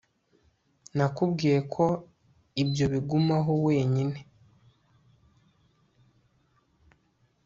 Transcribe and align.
Nakubwiye 0.95 1.59
ko 1.73 1.85
ibyo 2.61 2.85
bigumaho 2.93 3.51
wenyine 3.65 4.19